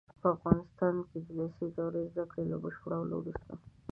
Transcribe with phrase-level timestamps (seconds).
[0.21, 3.53] په افغانستان کې د لېسې دورې زده کړو له بشپړولو وروسته